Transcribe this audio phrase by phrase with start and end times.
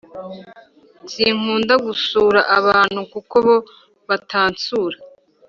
[1.11, 3.57] Sinkunda gusura abantu kuko bo
[4.07, 4.97] batansura